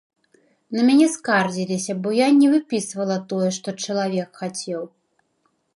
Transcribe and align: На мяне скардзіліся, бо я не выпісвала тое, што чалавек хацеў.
На 0.77 0.81
мяне 0.87 1.09
скардзіліся, 1.15 1.91
бо 2.07 2.15
я 2.25 2.31
не 2.41 2.47
выпісвала 2.55 3.17
тое, 3.33 3.49
што 3.61 3.69
чалавек 3.87 4.29
хацеў. 4.43 4.81